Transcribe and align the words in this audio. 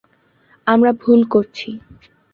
আমরা 0.67 0.91
ভুল 1.01 1.19
করছি। 1.25 1.69